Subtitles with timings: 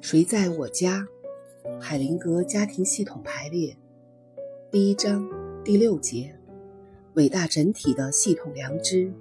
[0.00, 1.06] 谁在我家？
[1.80, 3.76] 海灵格家庭系统排列，
[4.70, 5.28] 第一章
[5.62, 6.34] 第六节：
[7.14, 9.12] 伟大整体的系统良知。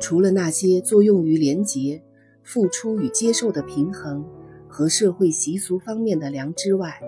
[0.00, 2.02] 除了那些作用于连结、
[2.42, 4.24] 付出与接受的平衡
[4.68, 7.00] 和社会习俗方面的良知外，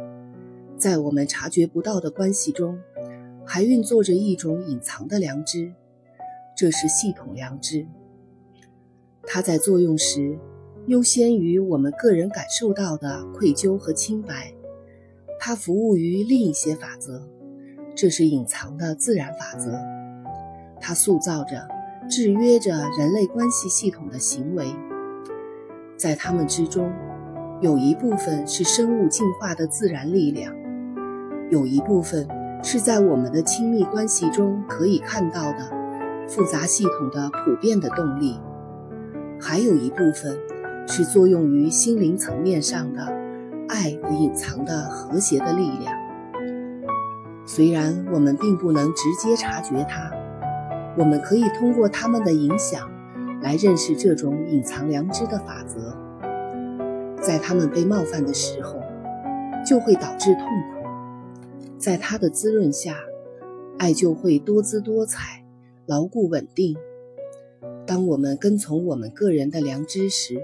[0.77, 2.79] 在我们察觉不到的关系中，
[3.45, 5.73] 还运作着一种隐藏的良知，
[6.57, 7.87] 这是系统良知。
[9.29, 10.39] 它在作用时。
[10.87, 14.55] 优先于我们个人感受到的愧疚和清白，
[15.39, 17.29] 它服务于另一些法则，
[17.95, 19.79] 这是隐藏的自然法则。
[20.81, 21.69] 它塑造着、
[22.09, 24.65] 制约着人类关系系统的行为。
[25.99, 26.91] 在它们之中，
[27.61, 30.57] 有一部分是生物进化的自然力量，
[31.51, 32.27] 有一部分
[32.63, 35.71] 是在我们的亲密关系中可以看到的
[36.27, 38.41] 复杂系统的普遍的动力，
[39.41, 40.39] 还有一部分。
[40.91, 43.03] 是作用于心灵层面上的
[43.69, 45.95] 爱和隐藏的和谐的力量。
[47.45, 50.11] 虽然我们并不能直接察觉它，
[50.97, 52.91] 我们可以通过它们的影响
[53.43, 55.95] 来认识这种隐藏良知的法则。
[57.21, 58.81] 在它们被冒犯的时候，
[59.67, 60.89] 就会导致痛苦；
[61.77, 62.97] 在它的滋润下，
[63.77, 65.45] 爱就会多姿多彩、
[65.85, 66.79] 牢固稳定。
[67.89, 70.43] 当我们跟从我们个人的良知时，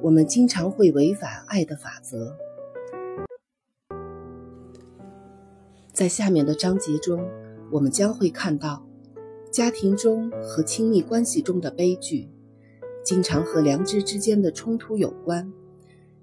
[0.00, 2.36] 我们经常会违反爱的法则。
[5.92, 7.28] 在下面的章节中，
[7.72, 8.86] 我们将会看到
[9.50, 12.28] 家庭中和亲密关系中的悲剧，
[13.02, 15.52] 经常和良知之间的冲突有关，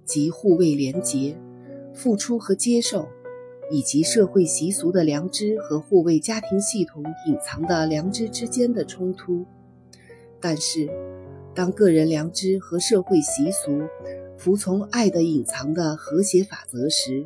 [0.05, 1.37] 即互为连结、
[1.93, 3.09] 付出和接受，
[3.69, 9.45] 以及社会习俗的良知和互为家庭系统隐藏的良知之间的冲突。
[10.39, 10.89] 但是。
[11.55, 13.81] 当个人良知和社会习俗
[14.37, 17.25] 服从爱的隐藏的和谐法则时，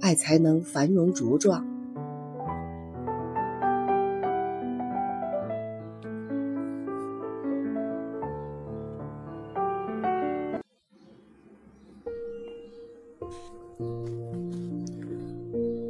[0.00, 1.66] 爱才能繁荣茁壮。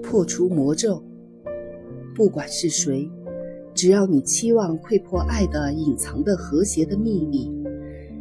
[0.02, 1.04] 破除魔咒，
[2.16, 3.08] 不管是谁。
[3.82, 7.50] 只要你期望窥破爱的隐藏的和谐的秘密，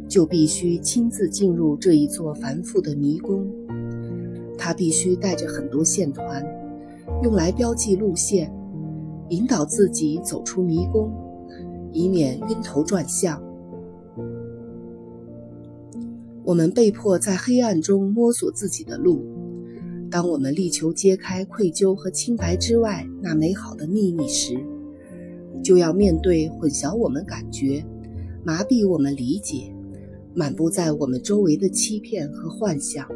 [0.08, 3.46] 就必须亲自进入这一座繁复的迷宫。
[4.58, 6.44] 他必须带着很多线团，
[7.22, 8.52] 用来标记路线，
[9.28, 11.12] 引导自己走出迷宫，
[11.92, 13.40] 以免晕头转向。
[16.42, 19.24] 我们被迫在黑暗中摸索自己的路。
[20.10, 24.58] 当我们力求揭开愧疚和清白之外那美好的秘密时，
[25.62, 27.84] 就要面对混淆我们感觉、
[28.44, 29.72] 麻痹我们理解、
[30.34, 33.08] 满布在我们周围的欺骗和幻想。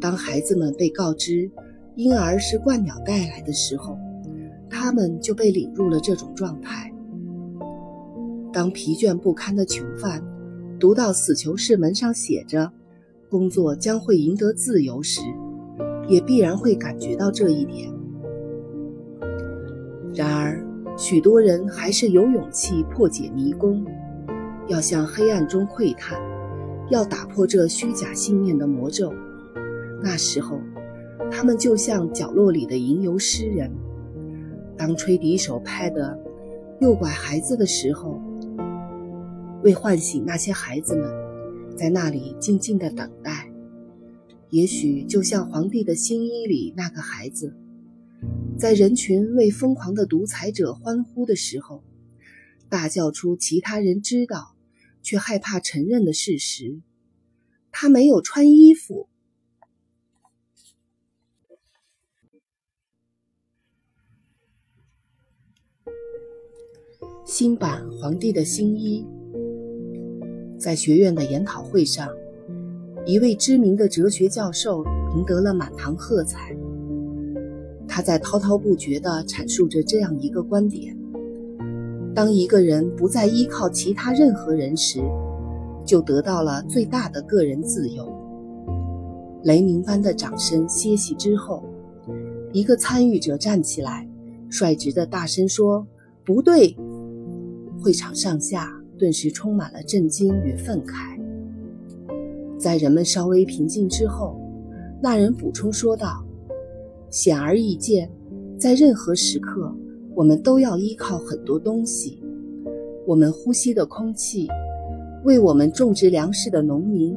[0.00, 1.50] 当孩子们被告知
[1.94, 3.96] 婴儿是鹳鸟带来的时候，
[4.68, 6.92] 他们就被领入了这种状态。
[8.52, 10.22] 当疲倦不堪的囚犯
[10.78, 12.70] 读到死囚室门上写着
[13.30, 15.20] “工作将会赢得自由”时，
[16.08, 17.92] 也必然会感觉到这一点。
[20.12, 20.63] 然而。
[20.96, 23.84] 许多人还是有勇气破解迷宫，
[24.68, 26.20] 要向黑暗中窥探，
[26.88, 29.12] 要打破这虚假信念的魔咒。
[30.00, 30.60] 那时候，
[31.32, 33.72] 他们就像角落里的吟游诗人，
[34.76, 36.16] 当吹笛手拍的
[36.80, 38.20] 诱拐孩子的时候，
[39.64, 41.10] 为唤醒那些孩子们，
[41.76, 43.50] 在那里静静的等待。
[44.50, 47.56] 也许就像皇帝的新衣里那个孩子。
[48.56, 51.84] 在人群为疯狂的独裁者欢呼的时候，
[52.68, 54.56] 大叫出其他人知道
[55.02, 56.80] 却害怕承认的事实：
[57.70, 59.08] 他没有穿衣服。
[67.26, 69.04] 新版《皇帝的新衣》
[70.58, 72.08] 在学院的研讨会上，
[73.04, 74.84] 一位知名的哲学教授
[75.16, 76.56] 赢得了满堂喝彩。
[77.94, 80.98] 他在滔滔不绝地阐述着这样一个观点：
[82.12, 85.00] 当一个人不再依靠其他任何人时，
[85.86, 88.12] 就得到了最大的个人自由。
[89.44, 91.62] 雷鸣般的掌声歇息之后，
[92.52, 94.08] 一个参与者站起来，
[94.50, 95.86] 率直地大声说
[96.26, 96.76] ：“不对！”
[97.80, 101.16] 会场上下顿时充满了震惊与愤慨。
[102.58, 104.36] 在人们稍微平静之后，
[105.00, 106.23] 那人补充说道。
[107.14, 108.10] 显而易见，
[108.58, 109.72] 在任何时刻，
[110.16, 112.20] 我们都要依靠很多东西：
[113.06, 114.48] 我们呼吸的空气、
[115.22, 117.16] 为我们种植粮食的农民，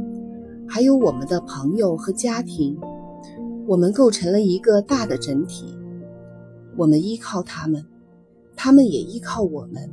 [0.67, 2.77] 还有我们的朋友和家庭，
[3.65, 5.65] 我们构成了一个大的整体。
[6.77, 7.83] 我们依靠他们，
[8.55, 9.89] 他们也依靠我们。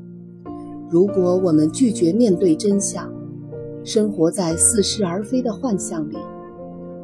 [0.90, 3.10] 如果我们拒绝面对真相，
[3.82, 6.18] 生活在似是而非的幻象里，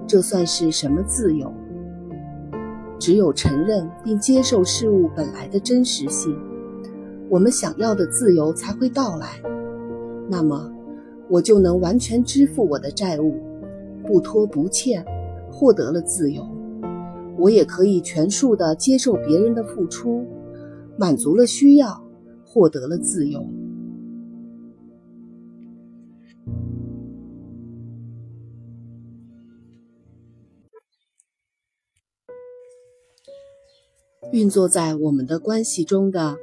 [0.06, 1.50] 这算是什么自由？
[3.00, 6.38] 只有承认并接受事物本来的真实性，
[7.31, 9.41] 我们想要的自由才会到来。
[10.29, 10.70] 那么，
[11.29, 13.41] 我就能完全支付我的债务，
[14.06, 15.02] 不拖不欠，
[15.50, 16.47] 获得了自由。
[17.38, 20.26] 我也可以全数的接受别人的付出，
[20.99, 22.05] 满足了需要，
[22.44, 23.43] 获得了自由。
[34.28, 36.37] 运作在我们的关系中的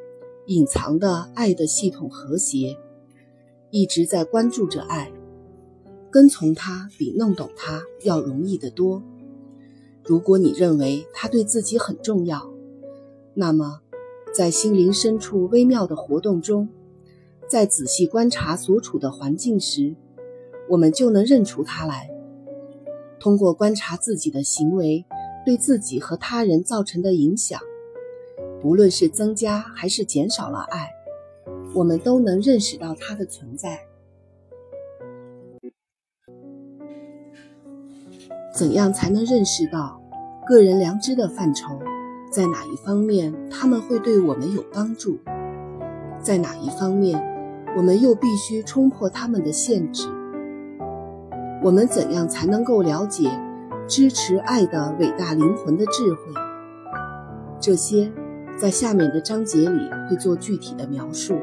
[0.47, 2.75] 隐藏的爱的系统和谐，
[3.69, 5.11] 一直在关注着爱，
[6.09, 9.03] 跟从它比弄懂它要容易得多。
[10.03, 12.51] 如果你认为它对自己很重要，
[13.35, 13.79] 那么
[14.33, 16.67] 在心灵深处微妙的活动中，
[17.47, 19.95] 在仔细观察所处的环境时，
[20.67, 22.09] 我们就能认出它来。
[23.19, 25.05] 通过观察自己的行为
[25.45, 27.61] 对自己和他人造成的影响。
[28.67, 30.89] 无论是增加还是减少了爱，
[31.73, 33.79] 我们都能认识到它的存在。
[38.53, 40.01] 怎样才能认识到
[40.45, 41.79] 个人良知的范畴？
[42.29, 45.17] 在哪一方面他们会对我们有帮助？
[46.19, 47.17] 在哪一方面
[47.77, 50.09] 我们又必须冲破他们的限制？
[51.63, 53.31] 我们怎样才能够了解
[53.87, 56.19] 支持爱的伟大灵魂的智慧？
[57.61, 58.11] 这些。
[58.57, 61.39] 在下面的章节里会做具体的描述。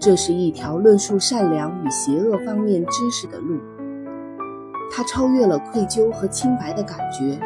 [0.00, 3.60] 这是一条论述善良与邪恶方面知识的路，
[4.90, 7.38] 它超越了愧疚和清白的感觉，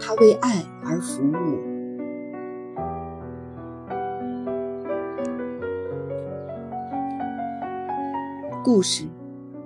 [0.00, 1.58] 它为爱而服务。
[8.64, 9.04] 故事，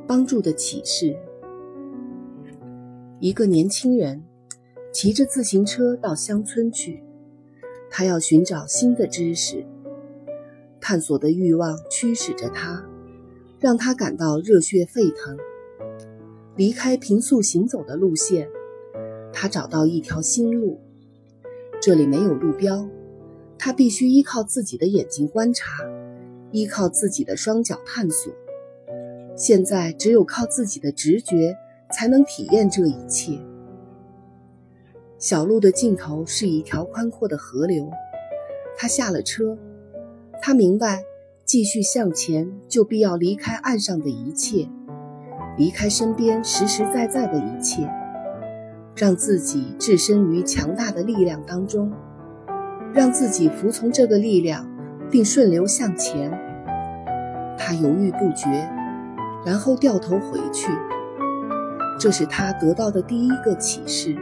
[0.06, 1.16] 帮助的启示。
[3.18, 4.22] 一个年轻人
[4.92, 7.05] 骑着自行车到乡村去。
[7.90, 9.64] 他要寻找新的知识，
[10.80, 12.84] 探索的欲望驱使着他，
[13.58, 15.36] 让他感到热血沸腾。
[16.56, 18.48] 离开平素行走的路线，
[19.32, 20.80] 他找到一条新路。
[21.80, 22.88] 这里没有路标，
[23.58, 25.84] 他必须依靠自己的眼睛观察，
[26.52, 28.32] 依靠自己的双脚探索。
[29.36, 31.54] 现在只有靠自己的直觉，
[31.92, 33.38] 才能体验这一切。
[35.18, 37.90] 小路的尽头是一条宽阔的河流。
[38.76, 39.56] 他下了车，
[40.42, 41.02] 他明白，
[41.44, 44.68] 继续向前就必要离开岸上的一切，
[45.56, 47.90] 离开身边实实在在的一切，
[48.94, 51.90] 让自己置身于强大的力量当中，
[52.92, 54.68] 让自己服从这个力量，
[55.10, 56.30] 并顺流向前。
[57.56, 58.68] 他犹豫不决，
[59.46, 60.70] 然后掉头回去。
[61.98, 64.14] 这是他得到的第一个启示。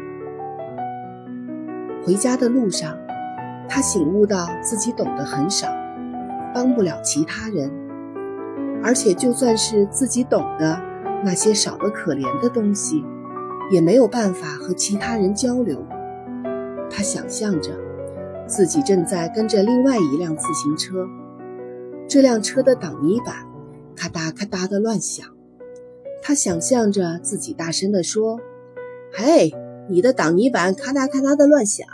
[2.04, 2.98] 回家的路上，
[3.66, 5.68] 他醒悟到自己懂得很少，
[6.54, 7.70] 帮不了其他人，
[8.82, 10.79] 而且就算是自己懂的
[11.24, 13.02] 那些少得可怜的东西，
[13.70, 15.82] 也没有办法和其他人交流。
[16.90, 17.70] 他想象着
[18.46, 21.08] 自己正在跟着另外一辆自行车，
[22.06, 23.34] 这辆车的挡泥板
[23.96, 25.26] 咔嗒咔嗒的乱响。
[26.22, 28.38] 他想象着自己大声地说
[29.10, 29.55] ：“嘿！”
[29.88, 31.86] 你的挡泥板咔嗒咔嗒的乱响，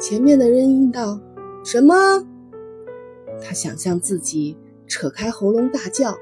[0.00, 1.18] 前面的人应道
[1.64, 1.94] ：“什么？”
[3.42, 4.56] 他想象自己
[4.86, 6.14] 扯开喉咙大叫：“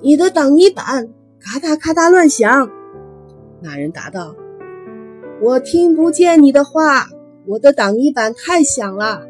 [0.00, 1.08] 你的挡泥板
[1.40, 2.70] 咔嗒咔嗒乱响。”
[3.60, 4.36] 那人答道
[5.42, 7.08] ：“我听不见你的话，
[7.46, 9.26] 我的挡泥板太响了。”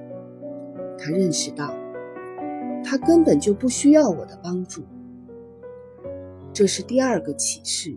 [0.99, 1.73] 他认识到，
[2.85, 4.83] 他根本就不需要我的帮助。
[6.53, 7.95] 这是第二个启示。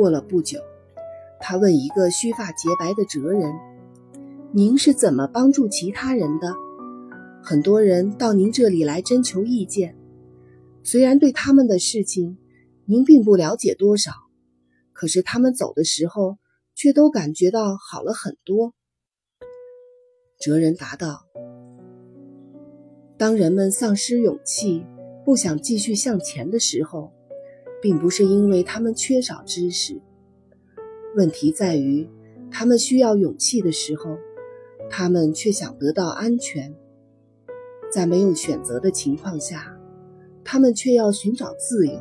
[0.00, 0.58] 过了不久，
[1.38, 3.52] 他问一个须发洁白的哲人
[4.50, 6.54] ：“您是怎么帮助其他人的？
[7.42, 9.94] 很多人到您这里来征求意见，
[10.82, 12.38] 虽然对他们的事情
[12.86, 14.12] 您并不了解多少，
[14.94, 16.38] 可是他们走的时候
[16.74, 18.72] 却都感觉到好了很多。”
[20.40, 21.26] 哲人答道
[23.18, 24.82] ：“当人们丧失勇气，
[25.26, 27.12] 不想继续向前的时候。”
[27.80, 30.00] 并不是因为他们缺少知识，
[31.16, 32.08] 问题在于
[32.50, 34.16] 他们需要勇气的时候，
[34.90, 36.74] 他们却想得到安全。
[37.92, 39.76] 在没有选择的情况下，
[40.44, 42.00] 他们却要寻找自由。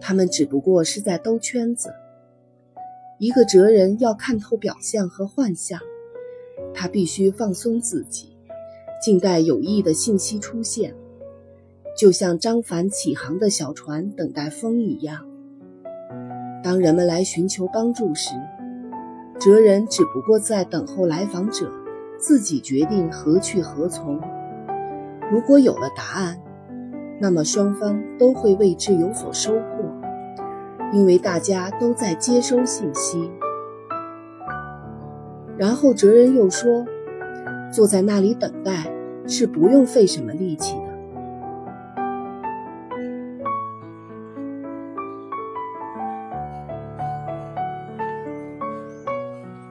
[0.00, 1.90] 他们只不过是在兜圈子。
[3.18, 5.80] 一个哲人要看透表象和幻象，
[6.74, 8.36] 他必须放松自己，
[9.02, 10.94] 静待有益的信息出现，
[11.96, 15.26] 就像张帆起航的小船等待风一样。
[16.62, 18.34] 当人们来寻求帮助时，
[19.38, 21.70] 哲人只不过在等候来访者
[22.18, 24.20] 自己决定何去何从。
[25.30, 26.40] 如果有了答案，
[27.20, 29.92] 那么双方都会为之有所收获。
[30.92, 33.28] 因为大家都在接收信息，
[35.58, 36.84] 然后哲人又说
[37.72, 38.92] ：“坐在那里等待
[39.26, 40.76] 是不用费什么力气。